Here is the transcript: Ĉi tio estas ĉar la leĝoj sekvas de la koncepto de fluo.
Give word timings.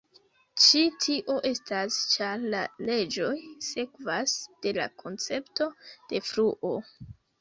Ĉi 0.61 0.79
tio 1.03 1.33
estas 1.49 1.97
ĉar 2.15 2.47
la 2.55 2.63
leĝoj 2.89 3.35
sekvas 3.69 4.35
de 4.65 4.75
la 4.79 4.89
koncepto 5.03 5.69
de 6.15 6.23
fluo. 6.31 6.75